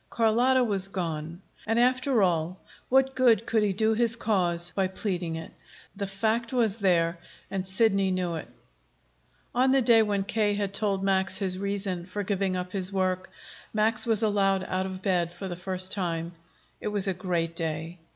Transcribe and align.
Carlotta 0.09 0.63
was 0.63 0.87
gone. 0.87 1.39
And, 1.67 1.79
after 1.79 2.23
all, 2.23 2.59
what 2.89 3.13
good 3.13 3.45
could 3.45 3.61
he 3.61 3.71
do 3.71 3.93
his 3.93 4.15
cause 4.15 4.71
by 4.75 4.87
pleading 4.87 5.35
it? 5.35 5.51
The 5.95 6.07
fact 6.07 6.51
was 6.51 6.77
there, 6.77 7.19
and 7.51 7.67
Sidney 7.67 8.09
knew 8.09 8.33
it. 8.33 8.47
On 9.53 9.71
the 9.71 9.81
day 9.83 10.01
when 10.01 10.23
K. 10.23 10.55
had 10.55 10.73
told 10.73 11.03
Max 11.03 11.37
his 11.37 11.59
reason 11.59 12.07
for 12.07 12.23
giving 12.23 12.55
up 12.55 12.71
his 12.71 12.91
work, 12.91 13.29
Max 13.75 14.07
was 14.07 14.23
allowed 14.23 14.63
out 14.63 14.87
of 14.87 15.03
bed 15.03 15.31
for 15.31 15.47
the 15.47 15.55
first 15.55 15.91
time. 15.91 16.31
It 16.79 16.87
was 16.87 17.07
a 17.07 17.13
great 17.13 17.55
day. 17.55 17.99